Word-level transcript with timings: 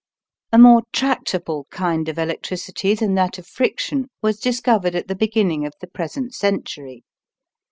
A 0.51 0.57
more 0.57 0.81
tractable 0.93 1.67
kind 1.69 2.09
of 2.09 2.17
electricity 2.17 2.95
than 2.95 3.13
that 3.13 3.37
of 3.37 3.45
friction 3.45 4.07
was 4.19 4.39
discovered 4.39 4.95
at 4.95 5.07
the 5.07 5.13
beginning 5.13 5.63
of 5.63 5.73
the 5.79 5.85
present 5.85 6.33
century. 6.33 7.03